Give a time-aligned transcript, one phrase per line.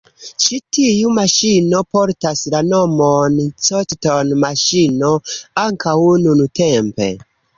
[0.43, 5.13] Ĉi tiu maŝino portas la nomon “cotton-maŝino”
[5.65, 7.11] ankaŭ nuntempe.